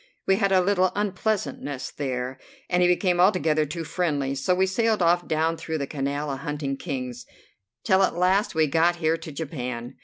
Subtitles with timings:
[0.25, 2.39] We had a little unpleasantness there,
[2.71, 6.37] and he became altogether too friendly, so we sailed off down through the Canal a
[6.37, 7.27] hunting Kings,
[7.83, 9.97] till at last we got here to Japan.